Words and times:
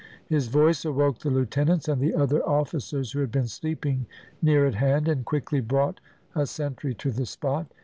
His 0.25 0.47
voice 0.47 0.83
awoke 0.83 1.19
the 1.19 1.29
lieutenants 1.29 1.87
and 1.87 2.01
the 2.01 2.15
other 2.15 2.43
officers 2.43 3.11
who 3.11 3.19
had 3.19 3.31
been 3.31 3.45
sleeping 3.47 4.07
near 4.41 4.65
at 4.65 4.73
hand, 4.73 5.07
and 5.07 5.23
quickly 5.23 5.61
brought 5.61 5.99
a 6.33 6.47
sentry 6.47 6.95
to 6.95 7.11
the 7.11 7.27
spot. 7.27 7.71